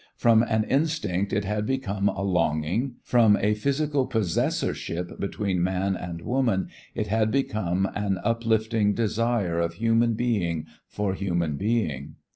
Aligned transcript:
From 0.17 0.41
an 0.41 0.63
instinct 0.63 1.31
it 1.31 1.45
had 1.45 1.67
become 1.67 2.09
a 2.09 2.23
longing, 2.23 2.95
from 3.03 3.37
a 3.39 3.53
physical 3.53 4.07
possessorship 4.07 5.19
between 5.19 5.61
man 5.61 5.95
and 5.95 6.23
woman 6.23 6.69
it 6.95 7.05
had 7.05 7.29
become 7.29 7.87
an 7.93 8.17
uplifting 8.23 8.95
desire 8.95 9.59
of 9.59 9.75
human 9.75 10.15
being 10.15 10.65
for 10.87 11.13
human 11.13 11.55
being. 11.55 12.15